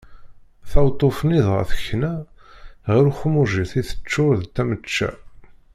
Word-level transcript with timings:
Taweṭṭuft-nni 0.71 1.39
dɣa 1.45 1.63
tekna, 1.69 2.13
ɣer 2.91 3.03
uxemmuj-is 3.09 3.71
i 3.79 3.81
teččur 3.89 4.33
d 4.41 4.43
tamečča. 4.55 5.09